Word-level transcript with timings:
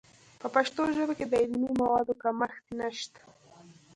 په 0.39 0.47
پښتو 0.55 0.81
ژبه 0.95 1.13
کې 1.17 1.25
د 1.27 1.33
علمي 1.41 1.69
موادو 1.81 2.13
کمښت 2.23 2.65
نشته. 2.79 3.21